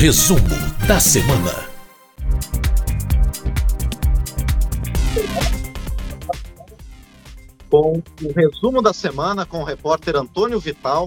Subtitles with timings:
[0.00, 0.40] Resumo
[0.88, 1.68] da semana.
[7.68, 11.06] Com o resumo da semana com o repórter Antônio Vital,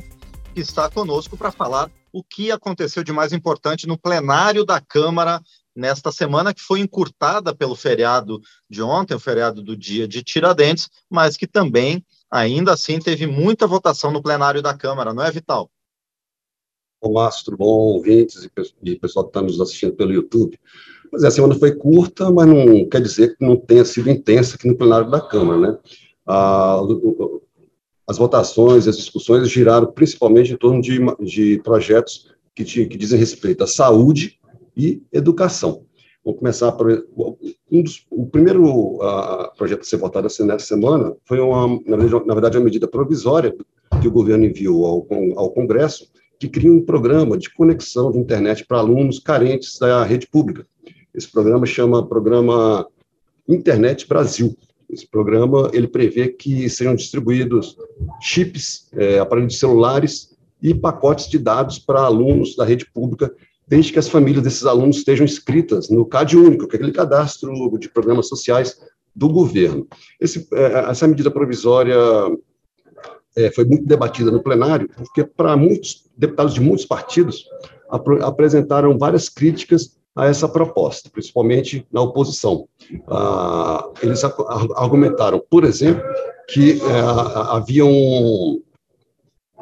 [0.53, 5.41] que está conosco para falar o que aconteceu de mais importante no plenário da Câmara
[5.75, 8.39] nesta semana, que foi encurtada pelo feriado
[8.69, 13.65] de ontem, o feriado do dia de Tiradentes, mas que também, ainda assim, teve muita
[13.65, 15.67] votação no plenário da Câmara, não é, Vital?
[17.05, 18.48] Olá, tudo bom, ouvintes
[18.81, 20.58] e pessoal que está nos assistindo pelo YouTube.
[21.12, 24.55] Mas é, a semana foi curta, mas não quer dizer que não tenha sido intensa
[24.55, 25.77] aqui no plenário da Câmara, né?
[26.26, 26.80] Ah,
[28.08, 33.66] as votações, as discussões giraram principalmente em torno de, de projetos que, que dizem respeito
[33.66, 34.40] à saúde
[34.76, 35.84] e educação.
[36.24, 37.05] Vamos começar por
[37.70, 41.98] um dos, o primeiro uh, projeto a ser votado nessa semana foi uma, na
[42.34, 43.54] verdade, uma medida provisória
[44.02, 45.08] que o governo enviou ao,
[45.38, 46.08] ao Congresso
[46.44, 50.68] que cria um programa de conexão de internet para alunos carentes da rede pública.
[51.14, 52.85] Esse programa chama Programa
[53.48, 54.54] Internet Brasil.
[54.90, 57.77] Esse programa ele prevê que sejam distribuídos
[58.22, 63.34] chips, é, aparelhos celulares e pacotes de dados para alunos da rede pública,
[63.66, 67.53] desde que as famílias desses alunos estejam inscritas no CAD Único, que é aquele cadastro
[67.80, 68.81] de programas sociais
[69.16, 69.88] do governo.
[70.19, 71.97] Esse, é, essa medida provisória
[73.35, 77.45] é, foi muito debatida no plenário, porque para muitos deputados de muitos partidos
[77.89, 82.67] ap apresentaram várias críticas a essa proposta, principalmente na oposição.
[83.07, 84.23] Ah, eles
[84.75, 86.03] argumentaram, por exemplo,
[86.47, 87.03] que é,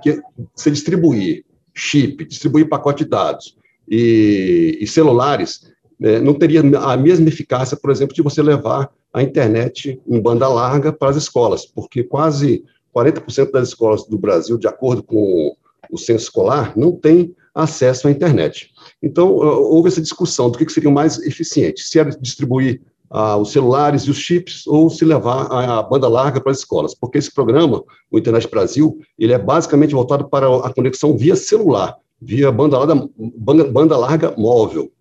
[0.01, 0.21] que
[0.55, 3.55] se distribuir chip, distribuir pacote de dados
[3.87, 9.21] e, e celulares, é, não teria a mesma eficácia, por exemplo, de você levar a
[9.21, 12.63] internet em banda larga para as escolas, porque quase
[12.95, 15.55] 40% das escolas do Brasil, de acordo com
[15.89, 18.71] o censo escolar, não tem acesso à internet.
[19.01, 24.03] Então, houve essa discussão do que seria mais eficiente, se era distribuir ah, os celulares
[24.03, 27.83] e os chips ou se levar a, banda larga para as escolas, porque esse programa,
[28.09, 33.09] o Internet Brasil, ele é basicamente voltado para a conexão via celular, via banda larga,
[33.17, 34.91] banda, banda larga móvel.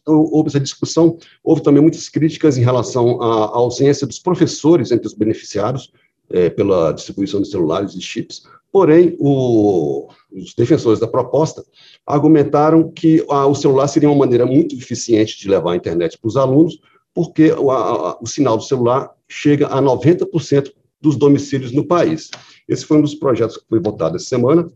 [0.00, 5.06] Então, houve essa discussão, houve também muitas críticas em relação à ausência dos professores entre
[5.06, 5.92] os beneficiários,
[6.30, 8.42] é, pela distribuição de celulares e chips,
[8.72, 11.64] porém, o, os defensores da proposta
[12.06, 16.28] argumentaram que a, o celular seria uma maneira muito eficiente de levar a internet para
[16.28, 16.80] os alunos,
[17.14, 22.30] porque o, a, o sinal do celular chega a 90% dos domicílios no país.
[22.68, 24.66] Esse foi um dos projetos que foi votado essa semana,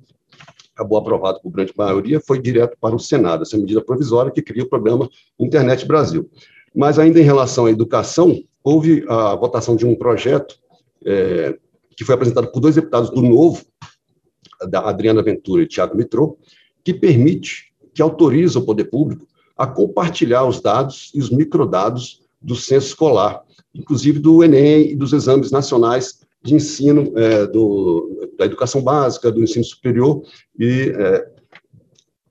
[0.74, 4.62] acabou aprovado por grande maioria, foi direto para o Senado, essa medida provisória que cria
[4.62, 5.10] o programa
[5.40, 6.30] Internet Brasil.
[6.72, 10.56] Mas ainda em relação à educação, houve a votação de um projeto
[11.04, 11.58] é,
[11.96, 13.64] que foi apresentado por dois deputados do Novo,
[14.68, 16.38] da Adriana Ventura e Tiago Mitrô,
[16.84, 19.26] que permite, que autoriza o poder público
[19.56, 23.42] a compartilhar os dados e os microdados do censo escolar,
[23.74, 29.42] inclusive do Enem e dos exames nacionais de ensino é, do, da educação básica, do
[29.42, 30.22] ensino superior,
[30.58, 31.28] e é,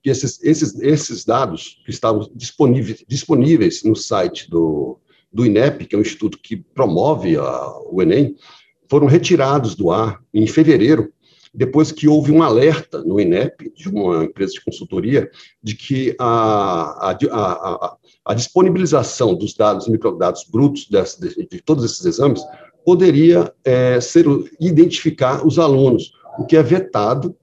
[0.06, 5.00] esses, esses, esses dados que estavam disponíveis, disponíveis no site do,
[5.32, 8.36] do INEP, que é um instituto que promove a, o Enem,
[8.90, 11.12] foram retirados do ar em fevereiro,
[11.54, 15.30] depois que houve um alerta no INEP, de uma empresa de consultoria,
[15.62, 22.06] de que a, a, a, a disponibilização dos dados, microdados brutos de, de, todos esses
[22.06, 22.42] exames,
[22.86, 24.26] poderia é, ser
[24.60, 27.36] identificar os alunos, o que é vetado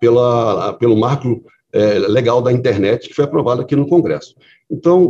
[0.00, 1.42] pela, pelo marco
[1.76, 4.34] é, legal da internet, que foi aprovado aqui no Congresso.
[4.70, 5.06] Então,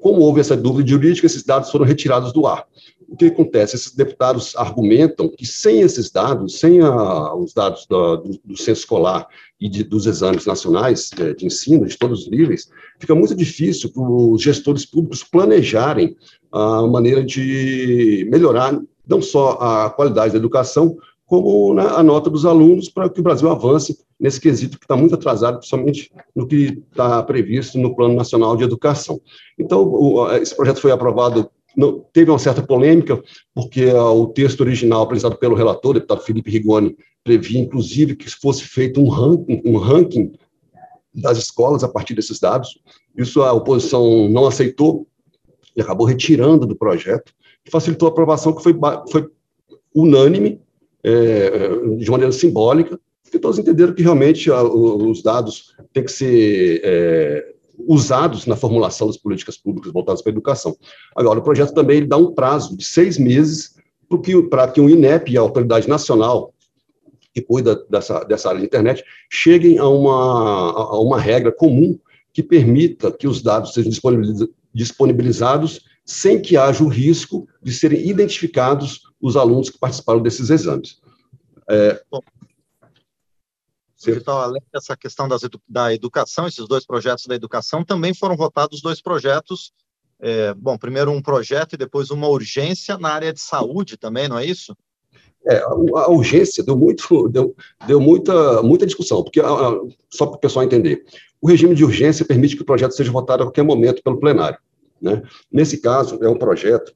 [0.00, 2.64] como houve essa dúvida jurídica, esses dados foram retirados do ar.
[3.06, 3.76] O que acontece?
[3.76, 8.80] Esses deputados argumentam que sem esses dados, sem a, os dados do, do, do, censo
[8.80, 9.26] escolar
[9.60, 13.34] e de, dos exames nacionais de, é, de ensino, de todos os níveis, fica muito
[13.34, 16.16] difícil para os gestores públicos planejarem
[16.50, 20.96] a maneira de melhorar não só a qualidade da educação,
[21.34, 24.96] como né, a nota dos alunos para que o Brasil avance nesse quesito que está
[24.96, 29.20] muito atrasado, principalmente no que está previsto no Plano Nacional de Educação.
[29.58, 33.20] Então, o, esse projeto foi aprovado, no, teve uma certa polêmica,
[33.52, 39.00] porque o texto original apresentado pelo relator, deputado Felipe Rigoni, previa, inclusive, que fosse feito
[39.00, 40.32] um ranking, um ranking
[41.12, 42.78] das escolas a partir desses dados.
[43.16, 45.06] Isso a oposição não aceitou
[45.76, 47.32] e acabou retirando do projeto,
[47.70, 48.74] facilitou a aprovação que foi,
[49.10, 49.28] foi
[49.94, 50.60] unânime
[51.04, 51.50] é,
[51.98, 57.54] de maneira simbólica, porque todos entenderam que realmente a, os dados têm que ser é,
[57.86, 60.76] usados na formulação das políticas públicas voltadas para a educação.
[61.14, 63.74] Agora, o projeto também dá um prazo de seis meses
[64.48, 66.54] para que, o INEP a Autoridade Nacional
[67.34, 71.98] que cuida dessa, dessa área de internet cheguem a uma, a uma regra comum
[72.32, 73.92] que permita que os dados sejam
[74.72, 81.00] disponibilizados sem que haja o risco de serem identificados os alunos que participaram desses exames.
[81.66, 82.20] É, Bom,
[84.06, 88.82] então, além dessa questão das, da educação, esses dois projetos da educação, também foram votados
[88.82, 89.72] dois projetos.
[90.20, 94.38] É, bom, primeiro um projeto e depois uma urgência na área de saúde também, não
[94.38, 94.76] é isso?
[95.46, 97.56] É, a, urgência deu, muito, deu,
[97.86, 99.40] deu muita, muita discussão, porque,
[100.10, 101.06] só para o pessoal entender,
[101.40, 104.58] o regime de urgência permite que o projeto seja votado a qualquer momento pelo plenário.
[105.00, 105.22] Né?
[105.50, 106.94] Nesse caso, é um projeto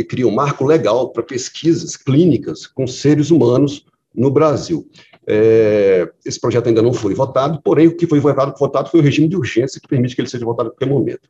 [0.00, 4.88] que cria um marco legal para pesquisas clínicas com seres humanos no Brasil.
[5.26, 9.02] É, esse projeto ainda não foi votado, porém, o que foi votado, votado foi o
[9.02, 11.28] regime de urgência, que permite que ele seja votado a qualquer momento.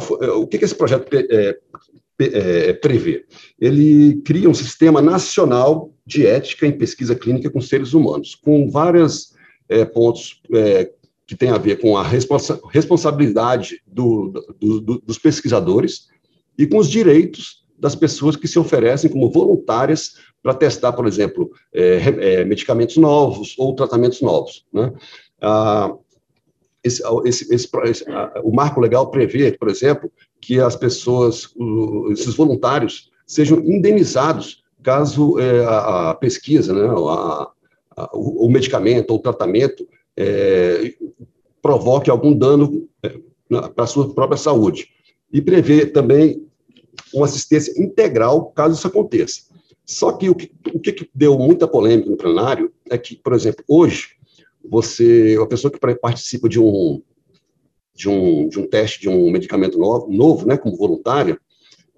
[0.00, 1.58] Foi, é, o que, que esse projeto é,
[2.18, 3.24] é, prevê?
[3.58, 9.32] Ele cria um sistema nacional de ética em pesquisa clínica com seres humanos, com vários
[9.68, 10.90] é, pontos é,
[11.26, 16.08] que tem a ver com a responsa responsabilidade do, do, do, dos pesquisadores
[16.58, 21.50] e com os direitos das pessoas que se oferecem como voluntárias para testar, por exemplo,
[21.72, 21.96] é,
[22.40, 24.66] é, medicamentos novos ou tratamentos novos.
[24.72, 24.92] Né?
[25.40, 25.94] Ah,
[26.84, 28.04] esse, esse, esse,
[28.42, 30.10] o marco legal prevê, por exemplo,
[30.40, 31.54] que as pessoas,
[32.10, 37.50] esses voluntários, sejam indenizados caso é, a, pesquisa, né, a,
[37.96, 39.86] a, o, o medicamento ou o tratamento
[40.16, 40.94] é,
[41.60, 43.14] provoque algum dano é,
[43.68, 44.88] para a sua própria saúde.
[45.30, 46.49] E prevê também
[47.14, 49.42] uma assistência integral caso isso aconteça.
[49.84, 53.64] Só que o que, o que deu muita polêmica no plenário é que, por exemplo,
[53.66, 54.10] hoje,
[54.64, 57.02] você, a pessoa que participa de um,
[57.94, 61.38] de um, de um teste de um medicamento novo, novo né, como voluntária,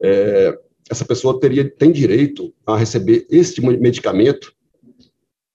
[0.00, 0.58] é,
[0.90, 4.54] essa pessoa teria, tem direito a receber este medicamento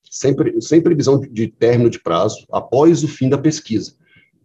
[0.09, 3.94] sem, previsão de término de prazo, após o fim da pesquisa.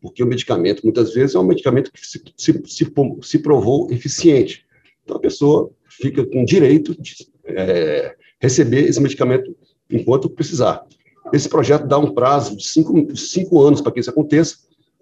[0.00, 2.92] Porque o medicamento, muitas vezes, é um medicamento que se, se, se,
[3.22, 4.66] se provou eficiente.
[5.04, 7.14] Então, a pessoa fica com direito de
[7.44, 9.54] é, receber esse medicamento
[9.90, 10.84] enquanto precisar.
[11.32, 14.56] Esse projeto dá um prazo de cinco, cinco anos para que isso aconteça,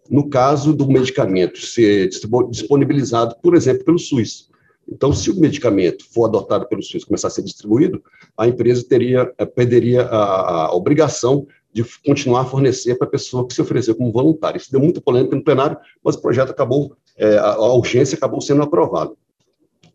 [0.08, 2.08] no caso do medicamento ser
[2.50, 4.50] disponibilizado, por exemplo, pelo SUS.
[4.88, 8.02] Então, se o medicamento for adotado pelo SUS começar a ser distribuído,
[8.36, 13.46] a empresa teria, eh, perderia a, a obrigação de continuar a fornecer para a pessoa
[13.46, 14.58] que se ofereceu como voluntária.
[14.58, 18.40] Isso deu muita polêmica no plenário, mas o projeto acabou, é, a, a urgência acabou
[18.40, 19.16] sendo aprovado.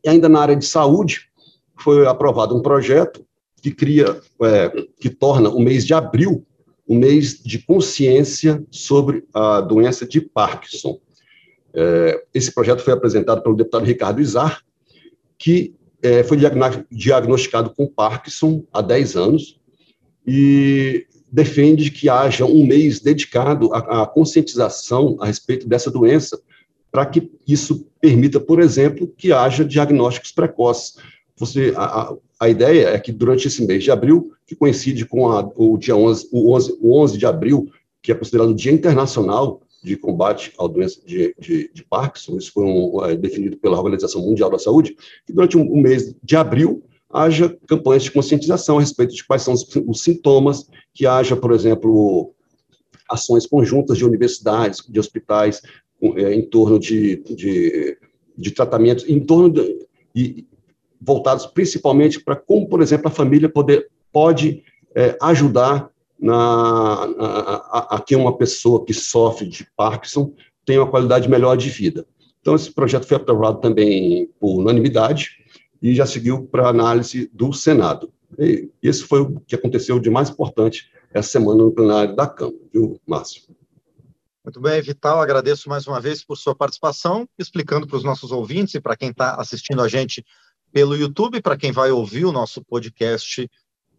[0.06, 1.30] E ainda na área de saúde,
[1.78, 3.26] foi aprovado um projeto
[3.62, 4.70] que cria, é,
[5.00, 6.46] que torna o mês de abril
[6.88, 11.00] o mês de consciência sobre a doença de Parkinson.
[11.74, 14.62] É, esse projeto foi apresentado pelo deputado Ricardo Izar,
[15.38, 16.38] que é, foi
[16.92, 19.60] diagnosticado com Parkinson há 10 anos
[20.28, 26.40] e defende que haja um mês dedicado à, à conscientização a respeito dessa doença,
[26.96, 30.96] para que isso permita, por exemplo, que haja diagnósticos precoces.
[31.36, 35.46] Você, a, a, ideia é que durante esse mês de abril, que coincide com a,
[35.58, 37.70] o dia 11, o 11, o 11 de abril,
[38.02, 42.54] que é considerado o Dia Internacional de combate à doença de, de, de Parkinson, isso
[42.54, 44.96] foi um, é, definido pela Organização Mundial da Saúde,
[45.28, 46.82] que durante o um, um mês de abril
[47.12, 51.52] haja campanhas de conscientização a respeito de quais são os, os sintomas, que haja, por
[51.52, 52.34] exemplo,
[53.10, 55.62] ações conjuntas de universidades, de hospitais,
[56.18, 57.98] em torno de, de,
[58.38, 60.46] de tratamentos, em torno de, e,
[61.00, 64.64] voltados principalmente para como, por exemplo, a família poder, pode
[64.96, 66.36] é, ajudar na,
[67.20, 70.34] a, a, que uma pessoa que sofre de Parkinson
[70.66, 72.06] tenha uma qualidade melhor de vida.
[72.42, 75.32] Então, esse projeto foi aprovado também por unanimidade
[75.82, 78.12] e já seguiu para análise do Senado.
[78.40, 82.58] E esse foi o que aconteceu de mais importante essa semana no plenário da Câmara,
[82.74, 83.44] viu, Márcio?
[84.46, 88.76] Muito bem, Vital, agradeço mais uma vez por sua participação, explicando para os nossos ouvintes
[88.76, 90.24] e para quem está assistindo a gente
[90.72, 93.50] pelo YouTube, para quem vai ouvir o nosso podcast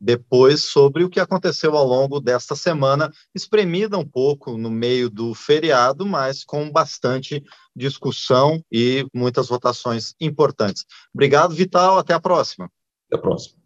[0.00, 5.34] depois sobre o que aconteceu ao longo desta semana, espremida um pouco no meio do
[5.34, 7.42] feriado, mas com bastante
[7.74, 10.84] discussão e muitas votações importantes.
[11.12, 11.98] Obrigado, Vital.
[11.98, 12.70] Até a próxima.
[13.08, 13.65] Até a próxima.